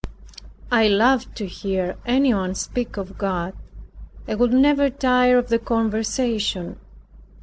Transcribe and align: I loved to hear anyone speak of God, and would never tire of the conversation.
I 0.71 0.87
loved 0.87 1.35
to 1.37 1.45
hear 1.45 1.95
anyone 2.07 2.55
speak 2.55 2.97
of 2.97 3.19
God, 3.19 3.53
and 4.27 4.39
would 4.39 4.51
never 4.51 4.89
tire 4.89 5.37
of 5.37 5.49
the 5.49 5.59
conversation. 5.59 6.79